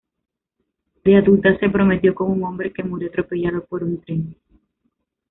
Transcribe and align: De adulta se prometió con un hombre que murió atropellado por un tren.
De 1.03 1.15
adulta 1.15 1.55
se 1.59 1.69
prometió 1.69 2.15
con 2.15 2.31
un 2.31 2.43
hombre 2.43 2.73
que 2.73 2.81
murió 2.81 3.09
atropellado 3.09 3.63
por 3.65 3.83
un 3.83 4.01
tren. 4.01 4.35